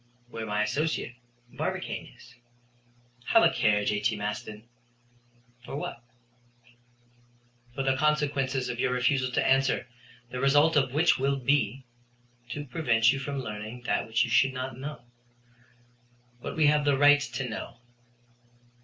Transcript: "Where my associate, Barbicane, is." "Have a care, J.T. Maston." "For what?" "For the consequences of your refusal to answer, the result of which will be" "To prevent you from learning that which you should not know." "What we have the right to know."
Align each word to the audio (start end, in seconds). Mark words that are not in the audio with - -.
"Where 0.29 0.47
my 0.47 0.63
associate, 0.63 1.13
Barbicane, 1.53 2.11
is." 2.15 2.33
"Have 3.25 3.43
a 3.43 3.51
care, 3.53 3.85
J.T. 3.85 4.15
Maston." 4.15 4.67
"For 5.63 5.75
what?" 5.75 6.03
"For 7.75 7.83
the 7.83 7.95
consequences 7.95 8.67
of 8.67 8.79
your 8.79 8.91
refusal 8.93 9.31
to 9.31 9.47
answer, 9.47 9.85
the 10.31 10.39
result 10.39 10.75
of 10.75 10.91
which 10.95 11.19
will 11.19 11.37
be" 11.37 11.85
"To 12.53 12.65
prevent 12.65 13.13
you 13.13 13.19
from 13.19 13.43
learning 13.43 13.81
that 13.83 14.07
which 14.07 14.23
you 14.23 14.31
should 14.31 14.53
not 14.53 14.75
know." 14.75 15.03
"What 16.39 16.55
we 16.55 16.65
have 16.65 16.83
the 16.83 16.97
right 16.97 17.19
to 17.21 17.47
know." 17.47 17.77